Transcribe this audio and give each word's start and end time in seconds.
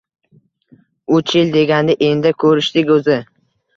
Uch 1.19 1.35
yil 1.39 1.53
deganda 1.57 1.97
endi 2.09 2.33
ko`rishdik 2.45 2.91
o`zi 2.97 3.19